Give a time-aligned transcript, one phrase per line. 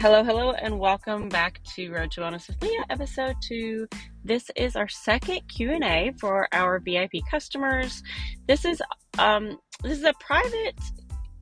[0.00, 3.88] Hello, hello, and welcome back to Road to Wellness with Leah, episode two.
[4.22, 8.00] This is our second Q and A for our VIP customers.
[8.46, 8.80] This is
[9.18, 10.78] um, this is a private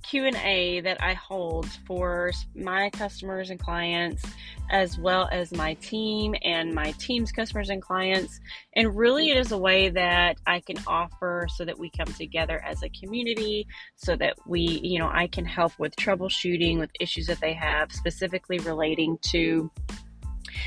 [0.08, 4.24] Q&A that I hold for my customers and clients
[4.70, 8.40] as well as my team and my team's customers and clients.
[8.74, 12.62] And really it is a way that I can offer so that we come together
[12.64, 17.26] as a community so that we you know I can help with troubleshooting with issues
[17.26, 19.70] that they have specifically relating to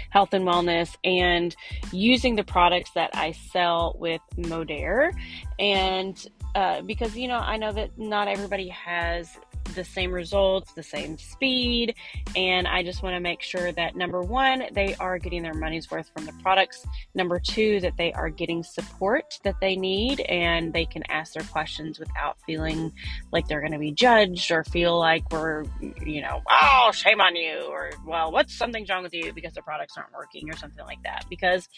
[0.09, 1.55] health and wellness and
[1.91, 5.11] using the products that I sell with Modere
[5.57, 9.37] and uh, because you know I know that not everybody has
[9.75, 11.95] the same results, the same speed,
[12.35, 15.89] and I just want to make sure that number one, they are getting their money's
[15.89, 16.85] worth from the products.
[17.13, 21.43] Number two, that they are getting support that they need and they can ask their
[21.43, 22.91] questions without feeling
[23.31, 25.65] like they're going to be judged or feel like we're,
[26.05, 29.61] you know, oh, shame on you, or well, what's something's wrong with you because the
[29.61, 31.25] products aren't working or something like that.
[31.29, 31.69] Because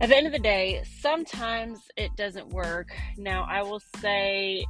[0.00, 2.94] at the end of the day, sometimes it doesn't work.
[3.16, 4.64] Now, I will say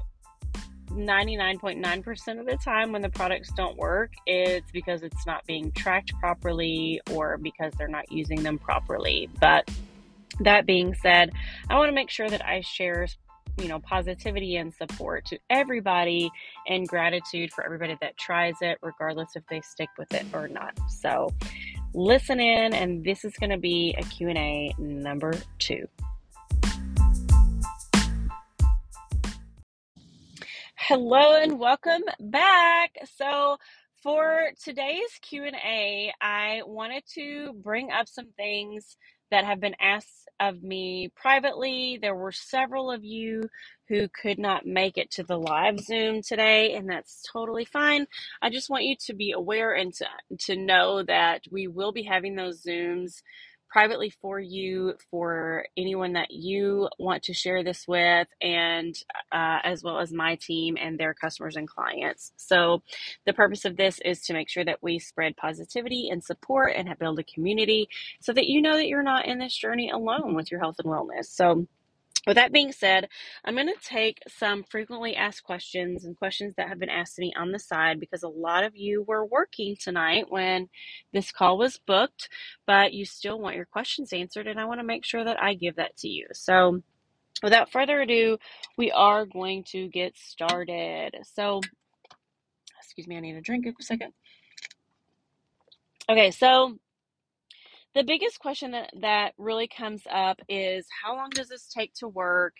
[0.91, 6.13] 99.9% of the time when the products don't work, it's because it's not being tracked
[6.19, 9.29] properly or because they're not using them properly.
[9.41, 9.71] But
[10.41, 11.31] that being said,
[11.69, 13.07] I want to make sure that I share
[13.61, 16.31] you know positivity and support to everybody
[16.69, 20.79] and gratitude for everybody that tries it regardless if they stick with it or not
[20.89, 21.29] so
[21.95, 25.87] listen in and this is going to be a q&a number two.
[30.77, 32.93] Hello and welcome back.
[33.17, 33.59] So
[34.03, 38.97] for today's q&a i wanted to bring up some things
[39.33, 41.99] that have been asked of me privately.
[42.01, 43.45] There were several of you
[43.89, 48.07] who could not make it to the live Zoom today, and that's totally fine.
[48.43, 50.07] I just want you to be aware and to,
[50.47, 53.23] to know that we will be having those Zooms
[53.71, 58.95] privately for you for anyone that you want to share this with and
[59.33, 62.33] uh, as well as my team and their customers and clients.
[62.37, 62.83] So
[63.27, 66.89] the purpose of this is to make sure that we spread positivity and support and
[66.99, 67.89] build a community
[68.21, 70.89] so that you know that you're not in this journey alone with your health and
[70.89, 71.27] wellness.
[71.27, 71.67] So
[72.29, 73.09] with that being said,
[73.43, 77.23] I'm going to take some frequently asked questions and questions that have been asked to
[77.23, 80.69] me on the side because a lot of you were working tonight when
[81.15, 82.29] this call was booked,
[82.67, 85.55] but you still want your questions answered, and I want to make sure that I
[85.55, 86.27] give that to you.
[86.35, 86.83] So,
[87.43, 88.37] without further ado,
[88.77, 91.17] we are going to get started.
[91.35, 91.63] So,
[92.79, 94.13] excuse me, I need a drink a second.
[96.11, 96.77] Okay, so
[97.99, 102.07] the biggest question that, that really comes up is how long does this take to
[102.07, 102.55] work?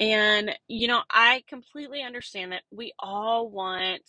[0.00, 4.02] And, you know, I completely understand that we all want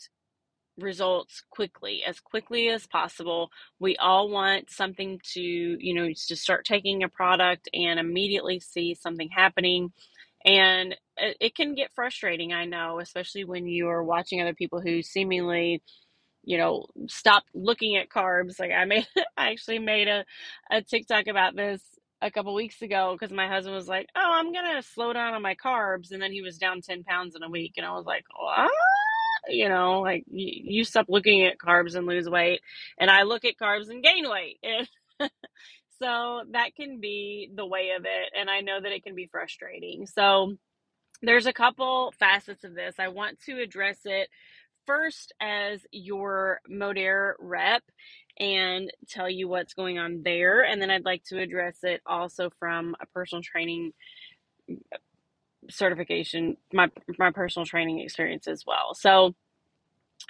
[0.79, 3.51] results quickly, as quickly as possible.
[3.79, 8.95] We all want something to, you know, to start taking a product and immediately see
[8.95, 9.93] something happening.
[10.43, 15.03] And it, can get frustrating, I know, especially when you are watching other people who
[15.03, 15.83] seemingly
[16.45, 18.59] you know, stop looking at carbs.
[18.59, 19.07] Like I made,
[19.37, 20.25] I actually made a,
[20.71, 21.81] a TikTok about this
[22.21, 25.41] a couple weeks ago because my husband was like, "Oh, I'm gonna slow down on
[25.41, 28.05] my carbs," and then he was down ten pounds in a week, and I was
[28.05, 28.71] like, "What?"
[29.49, 32.61] You know, like you, you stop looking at carbs and lose weight,
[32.99, 34.59] and I look at carbs and gain weight.
[36.01, 39.27] so that can be the way of it, and I know that it can be
[39.27, 40.07] frustrating.
[40.07, 40.55] So
[41.21, 42.95] there's a couple facets of this.
[42.99, 44.29] I want to address it
[44.85, 47.83] first as your Modere rep
[48.39, 50.63] and tell you what's going on there.
[50.63, 53.93] And then I'd like to address it also from a personal training
[55.69, 58.93] certification, my, my personal training experience as well.
[58.93, 59.35] So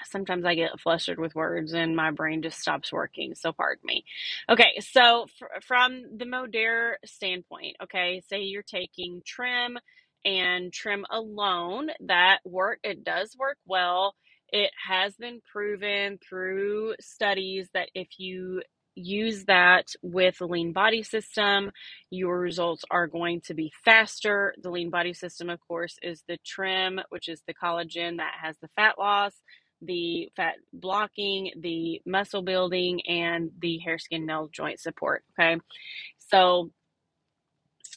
[0.05, 3.35] sometimes I get flustered with words and my brain just stops working.
[3.35, 4.03] So pardon me.
[4.49, 4.79] Okay.
[4.81, 9.77] So fr- from the Modere standpoint, okay, say you're taking trim
[10.25, 14.15] and trim alone that work, it does work well
[14.50, 18.62] it has been proven through studies that if you
[18.95, 21.71] use that with the lean body system,
[22.09, 24.53] your results are going to be faster.
[24.62, 28.56] The lean body system, of course, is the trim, which is the collagen that has
[28.62, 29.33] the fat loss,
[29.81, 35.24] the fat blocking, the muscle building, and the hair, skin, nail joint support.
[35.38, 35.59] Okay.
[36.18, 36.71] So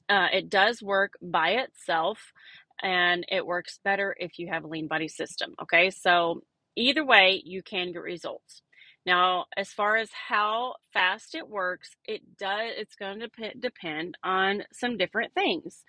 [0.09, 2.33] uh, it does work by itself
[2.83, 5.55] and it works better if you have a lean body system.
[5.63, 6.43] Okay, so
[6.77, 8.63] either way, you can get results.
[9.07, 12.73] Now, as far as how fast it works, it does.
[12.77, 13.29] It's going to
[13.59, 15.83] depend on some different things.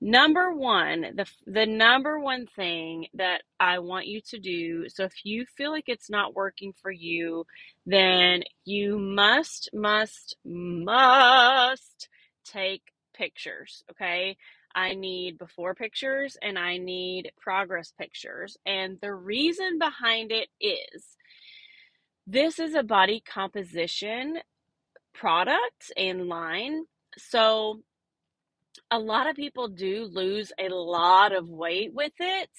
[0.00, 5.24] Number one, the the number one thing that I want you to do, so if
[5.24, 7.46] you feel like it's not working for you,
[7.84, 12.08] then you must, must, must
[12.44, 12.82] take
[13.12, 14.36] pictures, okay?
[14.74, 18.56] I need before pictures and I need progress pictures.
[18.66, 21.16] And the reason behind it is
[22.26, 24.38] this is a body composition
[25.14, 26.84] product and line.
[27.16, 27.80] So
[28.90, 32.50] a lot of people do lose a lot of weight with it,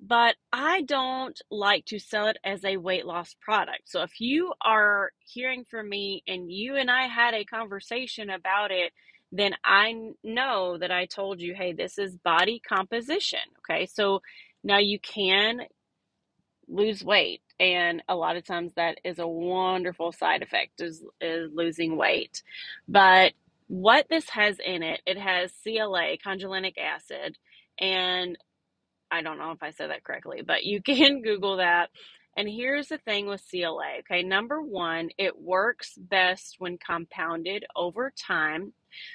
[0.00, 3.82] but I don't like to sell it as a weight loss product.
[3.86, 8.70] So if you are hearing from me and you and I had a conversation about
[8.70, 8.92] it,
[9.32, 13.40] then I know that I told you, hey, this is body composition.
[13.60, 13.86] Okay.
[13.86, 14.22] So
[14.64, 15.60] now you can
[16.68, 17.42] lose weight.
[17.60, 22.42] And a lot of times that is a wonderful side effect is, is losing weight.
[22.88, 23.32] But
[23.68, 27.36] what this has in it, it has CLA, conjuginic acid,
[27.80, 28.36] and
[29.10, 31.90] I don't know if I said that correctly, but you can Google that.
[32.38, 33.98] And here's the thing with CLA.
[33.98, 38.74] Okay, number one, it works best when compounded over time.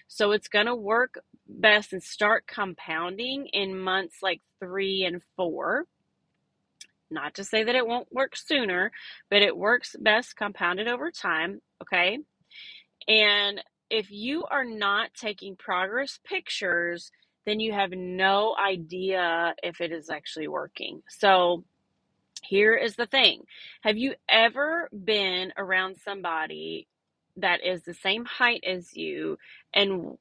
[0.10, 5.86] So it's going to work best and start compounding in months like three and four.
[7.10, 8.92] Not to say that it won't work sooner,
[9.30, 11.62] but it works best compounded over time.
[11.82, 12.20] Okay.
[13.08, 17.10] And if you are not taking progress pictures,
[17.46, 21.04] then you have no idea if it is actually working.
[21.08, 21.64] So,
[22.42, 23.44] here is the thing
[23.82, 26.88] Have you ever been around somebody
[27.38, 29.38] that is the same height as you
[29.74, 30.18] and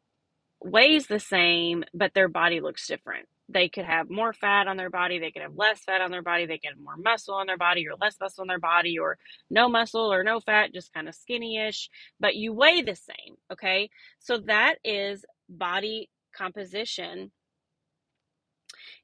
[0.62, 3.26] weighs the same, but their body looks different?
[3.48, 6.22] They could have more fat on their body, they could have less fat on their
[6.22, 8.98] body, they could have more muscle on their body, or less muscle on their body,
[8.98, 9.18] or
[9.50, 13.36] no muscle or no fat, just kind of skinny ish, but you weigh the same.
[13.52, 13.90] Okay.
[14.20, 17.30] So that is body composition.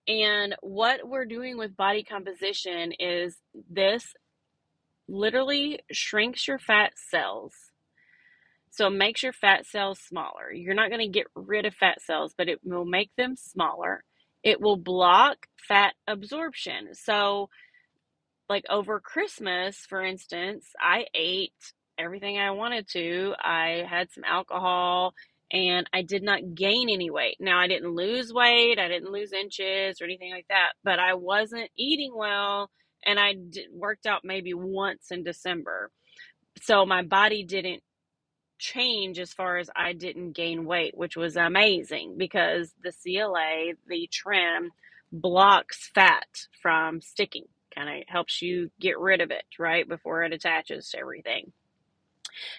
[0.08, 3.36] And what we're doing with body composition is
[3.70, 4.14] this
[5.06, 7.52] literally shrinks your fat cells.
[8.70, 10.50] So it makes your fat cells smaller.
[10.50, 14.02] You're not going to get rid of fat cells, but it will make them smaller.
[14.42, 16.94] It will block fat absorption.
[16.94, 17.50] So,
[18.48, 21.52] like over Christmas, for instance, I ate
[21.98, 23.34] everything I wanted to.
[23.42, 25.12] I had some alcohol
[25.50, 27.36] and I did not gain any weight.
[27.40, 31.14] Now, I didn't lose weight, I didn't lose inches or anything like that, but I
[31.14, 32.70] wasn't eating well
[33.04, 33.34] and I
[33.72, 35.90] worked out maybe once in December.
[36.62, 37.82] So my body didn't
[38.58, 44.08] change as far as I didn't gain weight, which was amazing because the CLA, the
[44.12, 44.72] trim,
[45.12, 46.26] blocks fat
[46.60, 50.98] from sticking, kind of helps you get rid of it right before it attaches to
[50.98, 51.52] everything.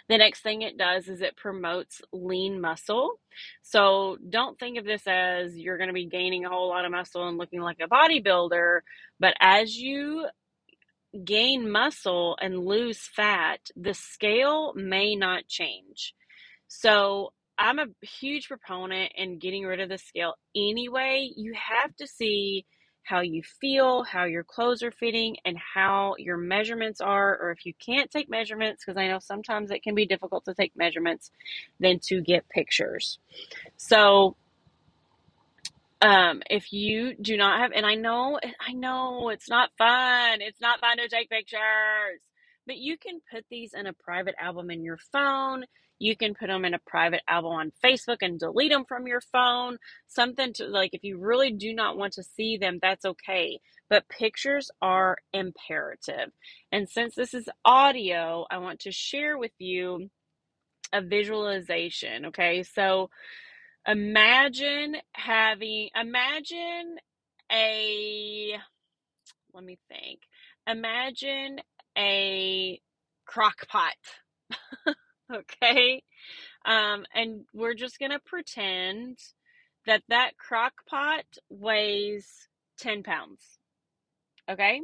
[0.07, 3.19] The next thing it does is it promotes lean muscle.
[3.61, 6.91] So don't think of this as you're going to be gaining a whole lot of
[6.91, 8.81] muscle and looking like a bodybuilder,
[9.19, 10.27] but as you
[11.23, 16.13] gain muscle and lose fat, the scale may not change.
[16.67, 21.29] So I'm a huge proponent in getting rid of the scale anyway.
[21.35, 22.65] You have to see
[23.09, 27.37] how you feel, how your clothes are fitting, and how your measurements are.
[27.41, 30.53] Or if you can't take measurements, because I know sometimes it can be difficult to
[30.53, 31.31] take measurements,
[31.79, 33.17] then to get pictures.
[33.77, 34.35] So
[36.01, 40.41] um, if you do not have, and I know, I know it's not fun.
[40.41, 42.21] It's not fun to take pictures,
[42.67, 45.65] but you can put these in a private album in your phone.
[45.99, 49.21] You can put them in a private album on Facebook and delete them from your
[49.21, 49.77] phone.
[50.07, 53.59] Something to like, if you really do not want to see them, that's okay.
[53.89, 56.31] But pictures are imperative.
[56.71, 60.09] And since this is audio, I want to share with you
[60.93, 62.27] a visualization.
[62.27, 62.63] Okay.
[62.63, 63.09] So,
[63.87, 66.97] Imagine having, imagine
[67.51, 68.53] a,
[69.53, 70.19] let me think.
[70.67, 71.59] Imagine
[71.97, 72.79] a
[73.25, 73.93] crock pot.
[75.33, 76.03] okay?
[76.65, 79.17] Um, and we're just going to pretend
[79.85, 82.47] that that crock pot weighs
[82.79, 83.41] 10 pounds.
[84.49, 84.81] Okay?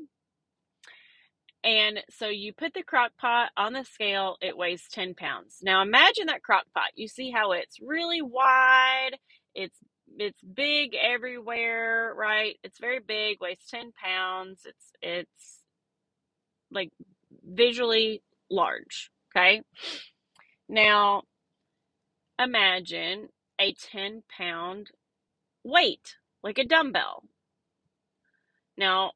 [1.63, 5.57] And so you put the crock pot on the scale, it weighs 10 pounds.
[5.63, 6.91] Now imagine that crock pot.
[6.95, 9.17] You see how it's really wide,
[9.55, 9.77] it's
[10.17, 12.57] it's big everywhere, right?
[12.63, 14.61] It's very big, weighs 10 pounds.
[14.65, 15.61] It's it's
[16.71, 16.91] like
[17.43, 19.61] visually large, okay?
[20.67, 21.23] Now
[22.39, 23.29] imagine
[23.59, 24.91] a 10 pound
[25.63, 27.23] weight, like a dumbbell.
[28.77, 29.11] Now,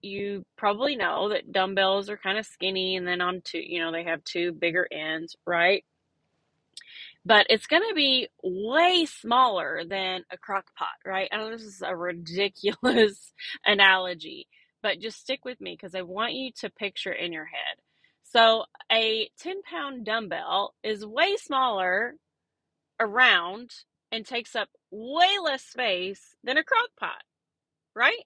[0.00, 3.92] you probably know that dumbbells are kind of skinny and then on two, you know,
[3.92, 5.84] they have two bigger ends, right?
[7.24, 11.28] but it's going to be way smaller than a crock pot, right?
[11.32, 13.32] I know this is a ridiculous
[13.64, 14.48] analogy,
[14.82, 17.78] but just stick with me because I want you to picture in your head.
[18.32, 22.14] So, a 10 pound dumbbell is way smaller
[22.98, 23.72] around
[24.10, 27.24] and takes up way less space than a crock pot,
[27.94, 28.24] right?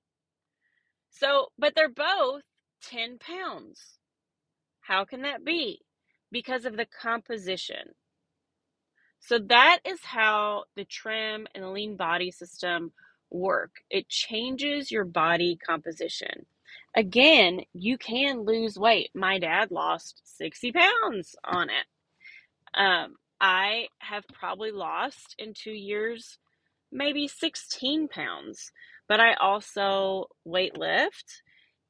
[1.11, 2.43] So, but they're both
[2.83, 3.99] 10 pounds.
[4.81, 5.81] How can that be?
[6.31, 7.95] Because of the composition.
[9.19, 12.93] So that is how the trim and the lean body system
[13.29, 13.73] work.
[13.91, 16.47] It changes your body composition.
[16.95, 19.11] Again, you can lose weight.
[19.15, 21.87] My dad lost 60 pounds on it.
[22.75, 26.39] Um, I have probably lost in two years
[26.93, 28.71] maybe 16 pounds,
[29.09, 31.43] but I also weight lift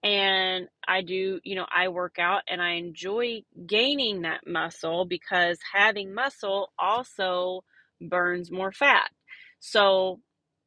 [0.03, 5.59] and I do, you know, I work out and I enjoy gaining that muscle because
[5.73, 7.65] having muscle also
[8.01, 9.09] burns more fat.
[9.59, 10.21] So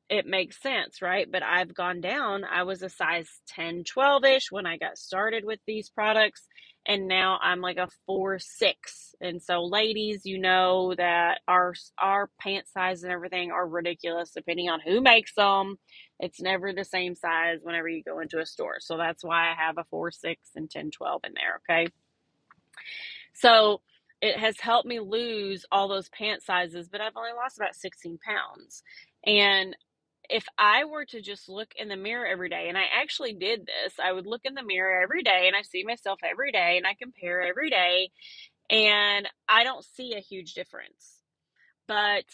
[0.10, 1.32] it makes sense, right?
[1.32, 2.44] But I've gone down.
[2.44, 6.48] I was a size 10, 12 ish when I got started with these products.
[6.88, 9.14] And now I'm like a four, six.
[9.22, 14.70] And so ladies, you know that our, our pant size and everything are ridiculous depending
[14.70, 15.78] on who makes them.
[16.20, 18.78] It's never the same size whenever you go into a store.
[18.80, 21.62] So that's why I have a four, six and 10, 12 in there.
[21.70, 21.92] Okay.
[23.36, 23.82] So
[24.22, 28.18] it has helped me lose all those pant sizes, but I've only lost about 16
[28.26, 28.84] pounds.
[29.26, 29.76] And
[30.30, 33.62] if I were to just look in the mirror every day, and I actually did
[33.62, 36.78] this, I would look in the mirror every day and I see myself every day
[36.78, 38.12] and I compare every day,
[38.70, 41.24] and I don't see a huge difference.
[41.88, 42.26] But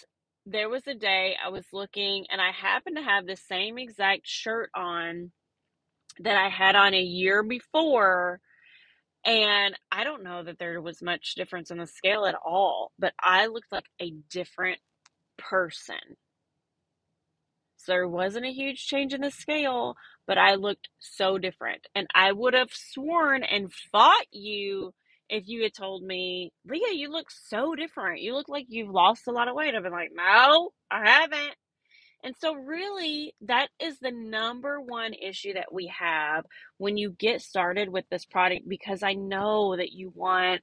[0.46, 4.28] there was a day I was looking and I happened to have the same exact
[4.28, 5.32] shirt on
[6.20, 8.40] that I had on a year before.
[9.26, 13.14] And I don't know that there was much difference in the scale at all, but
[13.20, 14.80] I looked like a different
[15.38, 15.96] person.
[17.86, 19.96] There wasn't a huge change in the scale,
[20.28, 21.88] but I looked so different.
[21.96, 24.94] And I would have sworn and fought you
[25.30, 28.22] if you had told me, Leah, you look so different.
[28.22, 29.74] You look like you've lost a lot of weight.
[29.74, 31.56] I've been like, no, I haven't.
[32.24, 36.46] And so, really, that is the number one issue that we have
[36.78, 40.62] when you get started with this product because I know that you want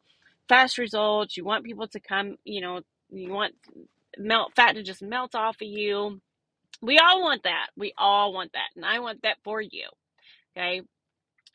[0.49, 1.37] fast results.
[1.37, 3.55] You want people to come, you know, you want
[4.19, 6.21] melt fat to just melt off of you.
[6.83, 7.69] We all want that.
[7.77, 8.71] We all want that.
[8.77, 9.89] And I want that for you.
[10.57, 10.83] Okay.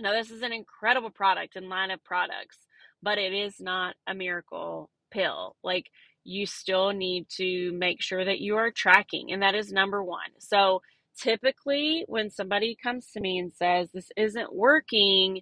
[0.01, 2.59] Now, this is an incredible product and line of products,
[3.03, 5.57] but it is not a miracle pill.
[5.63, 5.87] Like,
[6.23, 10.31] you still need to make sure that you are tracking, and that is number one.
[10.39, 10.83] So,
[11.19, 15.41] typically, when somebody comes to me and says, This isn't working,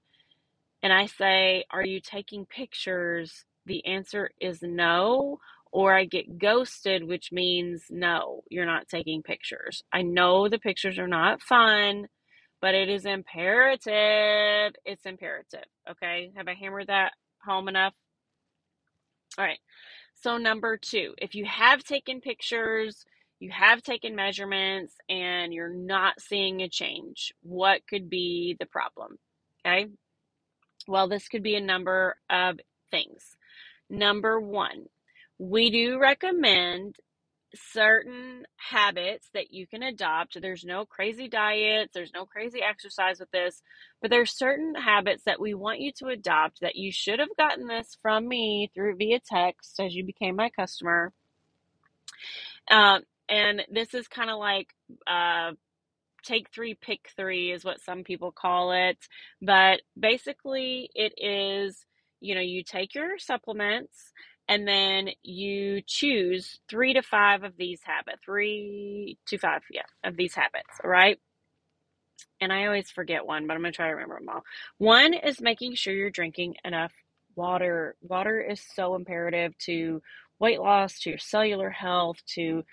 [0.83, 3.45] and I say, Are you taking pictures?
[3.65, 5.39] The answer is no
[5.75, 9.83] or I get ghosted, which means no, you're not taking pictures.
[9.91, 12.07] I know the pictures are not fun,
[12.61, 14.73] but it is imperative.
[14.85, 15.65] It's imperative.
[15.91, 16.31] Okay.
[16.37, 17.11] Have I hammered that
[17.45, 17.93] home enough?
[19.37, 19.59] All right.
[20.13, 23.03] So, number two, if you have taken pictures,
[23.41, 29.17] you have taken measurements, and you're not seeing a change, what could be the problem?
[29.67, 29.87] Okay.
[30.87, 33.35] Well, this could be a number of things.
[33.89, 34.85] Number one,
[35.37, 36.95] we do recommend
[37.55, 40.39] certain habits that you can adopt.
[40.41, 43.61] There's no crazy diets, there's no crazy exercise with this,
[44.01, 47.67] but there's certain habits that we want you to adopt that you should have gotten
[47.67, 51.13] this from me through via text as you became my customer.
[52.69, 54.67] Um, and this is kind of like
[55.07, 55.51] uh,
[56.23, 58.97] take three, pick three is what some people call it.
[59.41, 61.85] But basically, it is
[62.21, 64.11] you know, you take your supplements
[64.47, 70.17] and then you choose three to five of these habits three to five yeah of
[70.17, 71.19] these habits all right?
[72.41, 74.43] And i always forget one but i'm to try to remember them all.
[74.77, 76.93] One is making sure you're drinking enough
[77.35, 77.95] water.
[78.01, 80.01] Water is so imperative to
[80.39, 82.63] weight loss to your cellular health to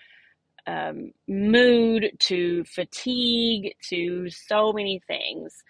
[0.67, 5.63] um, mood to fatigue to so many things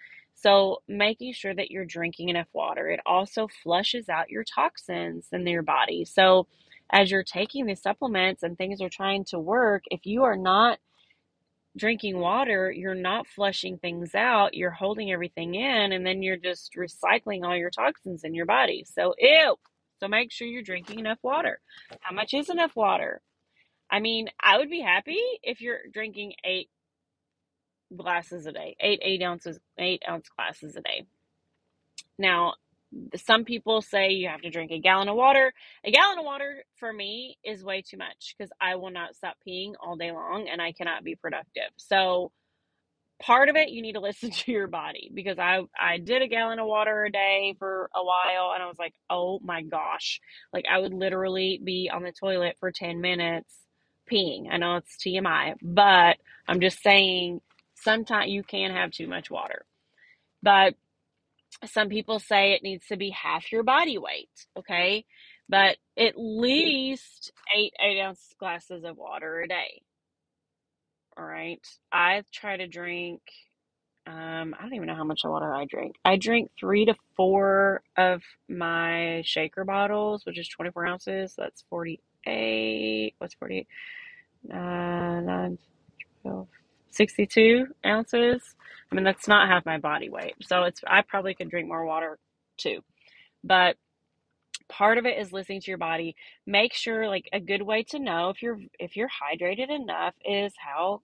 [0.44, 2.90] so, making sure that you're drinking enough water.
[2.90, 6.04] It also flushes out your toxins in your body.
[6.04, 6.48] So,
[6.92, 10.80] as you're taking the supplements and things are trying to work, if you are not
[11.78, 16.74] drinking water, you're not flushing things out, you're holding everything in, and then you're just
[16.76, 18.84] recycling all your toxins in your body.
[18.86, 19.56] So, ew.
[19.98, 21.58] So, make sure you're drinking enough water.
[22.00, 23.22] How much is enough water?
[23.90, 26.68] I mean, I would be happy if you're drinking eight
[27.96, 31.06] glasses a day, eight eight ounces, eight ounce glasses a day.
[32.18, 32.54] Now,
[33.16, 35.52] some people say you have to drink a gallon of water.
[35.84, 39.36] A gallon of water for me is way too much because I will not stop
[39.46, 41.70] peeing all day long and I cannot be productive.
[41.76, 42.30] So,
[43.22, 46.28] part of it you need to listen to your body because I I did a
[46.28, 50.20] gallon of water a day for a while and I was like, "Oh my gosh."
[50.52, 53.52] Like I would literally be on the toilet for 10 minutes
[54.10, 54.46] peeing.
[54.52, 57.40] I know it's TMI, but I'm just saying
[57.84, 59.64] sometimes you can have too much water.
[60.42, 60.74] But
[61.66, 65.04] some people say it needs to be half your body weight, okay?
[65.48, 69.82] But at least eight eight ounce glasses of water a day.
[71.16, 71.64] All right.
[71.92, 73.20] I try to drink
[74.06, 75.96] um, I don't even know how much water I drink.
[76.04, 81.34] I drink three to four of my shaker bottles, which is 24 ounces.
[81.38, 83.14] That's 48.
[83.16, 83.66] What's 48?
[84.52, 85.58] Uh, 9,
[86.22, 86.48] 12,
[86.94, 88.42] 62 ounces.
[88.90, 90.34] I mean, that's not half my body weight.
[90.42, 92.18] So it's, I probably could drink more water
[92.56, 92.80] too.
[93.42, 93.76] But
[94.68, 96.16] part of it is listening to your body.
[96.46, 100.52] Make sure, like, a good way to know if you're, if you're hydrated enough is
[100.56, 101.02] how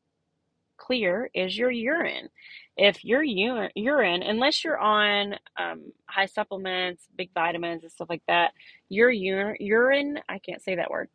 [0.76, 2.28] clear is your urine.
[2.76, 8.52] If your urine, unless you're on um, high supplements, big vitamins, and stuff like that,
[8.88, 11.08] your urine, I can't say that word,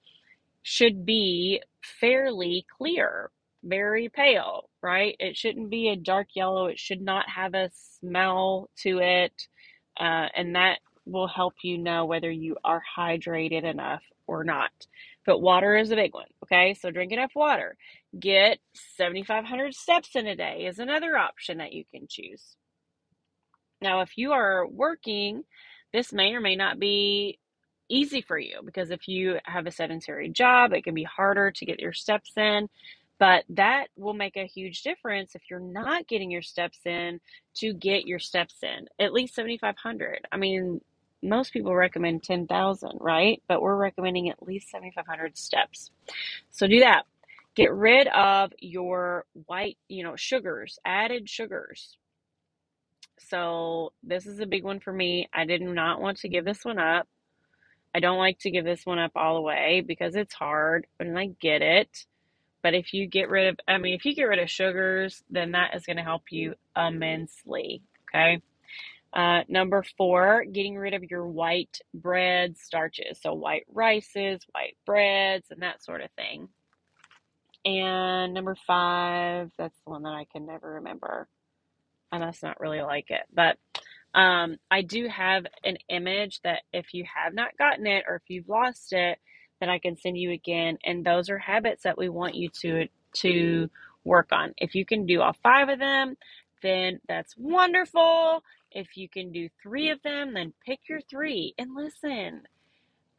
[0.62, 3.32] should be fairly clear,
[3.66, 5.16] very pale, right?
[5.20, 6.68] It shouldn't be a dark yellow.
[6.68, 9.34] It should not have a smell to it.
[10.00, 14.72] Uh, and that will help you know whether you are hydrated enough or not.
[15.26, 16.74] But water is a big one, okay?
[16.74, 17.76] So drink enough water.
[18.20, 18.60] Get
[18.98, 22.56] 7,500 steps in a day is another option that you can choose.
[23.82, 25.44] Now, if you are working,
[25.94, 27.40] this may or may not be
[27.90, 31.66] easy for you because if you have a sedentary job, it can be harder to
[31.66, 32.68] get your steps in.
[33.18, 37.22] But that will make a huge difference if you're not getting your steps in
[37.56, 40.28] to get your steps in, at least 7,500.
[40.32, 40.82] I mean,
[41.24, 43.42] most people recommend 10,000, right?
[43.48, 45.92] But we're recommending at least 7,500 steps.
[46.52, 47.04] So do that.
[47.56, 51.98] Get rid of your white, you know, sugars, added sugars.
[53.18, 55.30] So this is a big one for me.
[55.34, 57.08] I did not want to give this one up.
[57.94, 61.18] I don't like to give this one up all the way because it's hard and
[61.18, 62.06] I get it.
[62.66, 65.52] But if you get rid of, I mean, if you get rid of sugars, then
[65.52, 67.84] that is going to help you immensely.
[68.10, 68.42] Okay.
[69.14, 73.20] Uh, number four, getting rid of your white bread starches.
[73.22, 76.50] So, white rices, white breads, and that sort of thing.
[77.66, 81.28] And number five, that's the one that I can never remember.
[82.12, 83.28] I must not really like it.
[83.32, 83.60] But
[84.16, 88.24] um, I do have an image that if you have not gotten it or if
[88.28, 89.20] you've lost it,
[89.60, 90.78] that I can send you again.
[90.84, 93.70] And those are habits that we want you to to
[94.04, 94.54] work on.
[94.58, 96.18] If you can do all five of them,
[96.62, 98.44] then that's wonderful.
[98.72, 101.54] If you can do three of them, then pick your three.
[101.58, 102.44] And listen,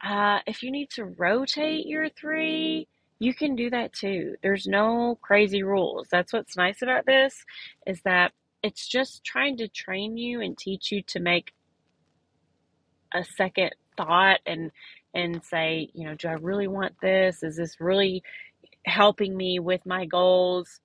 [0.03, 2.87] uh, if you need to rotate your three,
[3.19, 4.35] you can do that too.
[4.43, 6.07] There's no crazy rules.
[6.11, 7.43] That's what's nice about this
[7.87, 11.53] is that it's just trying to train you and teach you to make
[13.13, 14.71] a second thought and
[15.13, 17.43] and say, you know, do I really want this?
[17.43, 18.23] Is this really
[18.85, 20.79] helping me with my goals?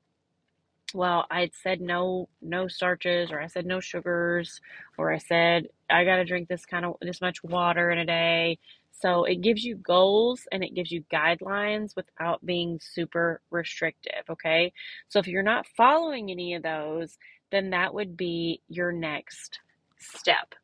[0.95, 4.61] well, I said no, no starches, or I said no sugars,
[4.99, 8.07] or I said I got to drink this kind of this much water in a
[8.07, 8.59] day.
[8.91, 14.25] So it gives you goals and it gives you guidelines without being super restrictive.
[14.31, 14.73] Okay.
[15.09, 17.19] So if you're not following any of those,
[17.51, 19.59] then that would be your next
[19.99, 20.55] step.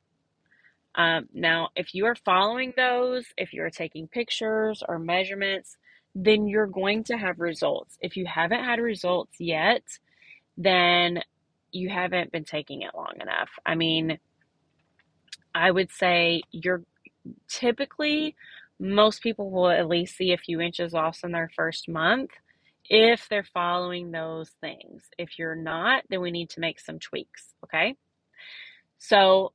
[0.99, 5.77] Um, now, if you are following those, if you're taking pictures or measurements,
[6.15, 7.97] then you're going to have results.
[8.01, 9.85] If you haven't had results yet,
[10.57, 11.23] then
[11.71, 13.49] you haven't been taking it long enough.
[13.65, 14.19] I mean,
[15.55, 16.83] I would say you're
[17.49, 18.35] typically
[18.81, 22.31] most people will at least see a few inches loss in their first month
[22.91, 25.05] if they're following those things.
[25.17, 27.97] If you're not, then we need to make some tweaks, okay?
[28.99, 29.53] So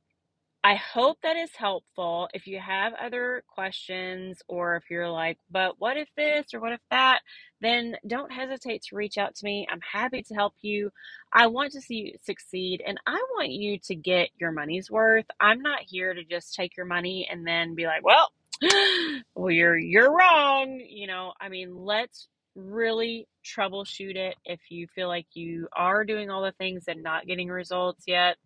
[0.66, 2.30] I hope that is helpful.
[2.32, 6.72] If you have other questions or if you're like, but what if this or what
[6.72, 7.20] if that,
[7.60, 9.66] then don't hesitate to reach out to me.
[9.70, 10.90] I'm happy to help you.
[11.30, 15.26] I want to see you succeed and I want you to get your money's worth.
[15.38, 18.32] I'm not here to just take your money and then be like, well,
[19.34, 21.34] well you're you're wrong, you know.
[21.38, 26.52] I mean, let's really troubleshoot it if you feel like you are doing all the
[26.52, 28.38] things and not getting results yet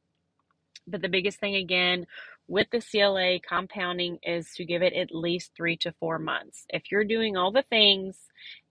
[0.87, 2.07] but the biggest thing again
[2.49, 6.64] with the CLA compounding is to give it at least three to four months.
[6.71, 8.17] If you're doing all the things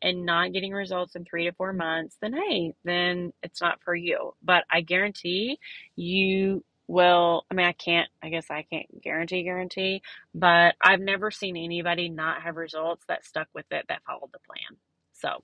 [0.02, 3.96] and not getting results in three to four months, then hey, then it's not for
[3.96, 4.34] you.
[4.44, 5.60] But I guarantee
[5.96, 10.02] you will, I mean, I can't, I guess I can't guarantee, guarantee,
[10.34, 14.40] but I've never seen anybody not have results that stuck with it that followed the
[14.40, 14.80] plan.
[15.14, 15.44] So,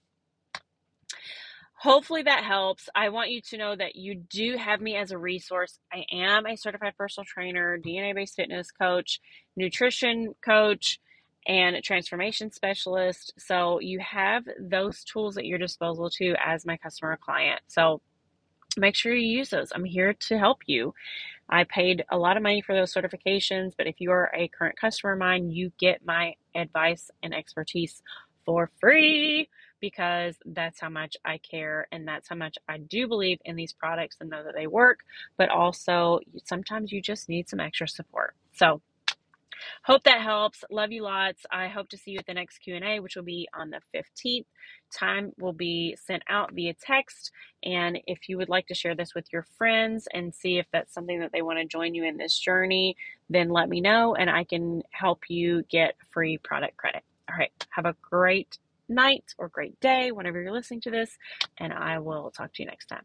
[1.84, 2.88] hopefully that helps.
[2.96, 5.80] I want you to know that you do have me as a resource.
[5.92, 9.20] I am a certified personal trainer, DNA based fitness coach,
[9.58, 11.00] nutrition coach,
[11.46, 13.34] and transformation specialist.
[13.38, 17.60] So you have those tools at your disposal too as my customer client.
[17.68, 18.00] So
[18.78, 19.74] make sure you use those.
[19.76, 20.94] I'm here to help you.
[21.50, 24.80] I paid a lot of money for those certifications, but if you are a current
[24.80, 28.02] customer of mine, you get my advice and expertise
[28.46, 29.50] for free
[29.84, 33.74] because that's how much I care and that's how much I do believe in these
[33.74, 35.00] products and know that they work,
[35.36, 38.34] but also sometimes you just need some extra support.
[38.54, 38.82] So,
[39.84, 40.64] Hope that helps.
[40.70, 41.46] Love you lots.
[41.50, 44.46] I hope to see you at the next Q&A, which will be on the 15th.
[44.94, 47.32] Time will be sent out via text.
[47.64, 50.94] And if you would like to share this with your friends and see if that's
[50.94, 52.98] something that they want to join you in this journey,
[53.30, 57.04] then let me know and I can help you get free product credit.
[57.30, 57.52] All right.
[57.70, 58.58] Have a great
[58.94, 61.18] night or great day whenever you're listening to this,
[61.60, 63.04] and I will talk to you next time.